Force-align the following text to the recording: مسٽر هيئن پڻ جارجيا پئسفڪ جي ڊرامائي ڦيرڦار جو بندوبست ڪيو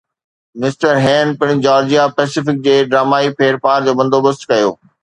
مسٽر 0.61 0.91
هيئن 1.05 1.27
پڻ 1.43 1.61
جارجيا 1.65 2.03
پئسفڪ 2.17 2.57
جي 2.69 2.75
ڊرامائي 2.91 3.29
ڦيرڦار 3.39 3.79
جو 3.85 3.93
بندوبست 4.01 4.41
ڪيو 4.53 4.69